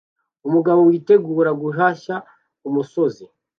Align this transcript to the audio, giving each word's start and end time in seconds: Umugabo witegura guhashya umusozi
Umugabo 0.47 0.79
witegura 0.89 1.51
guhashya 1.61 2.15
umusozi 2.67 3.25